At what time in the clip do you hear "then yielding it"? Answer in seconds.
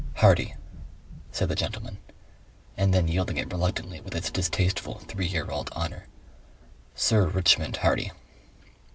2.91-3.51